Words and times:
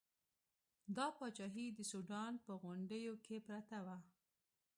دا 0.97 1.07
پاچاهي 1.17 1.65
د 1.73 1.79
سوډان 1.91 2.33
په 2.45 2.51
غونډیو 2.63 3.13
کې 3.25 3.37
پرته 3.47 3.77
وه. 3.85 3.97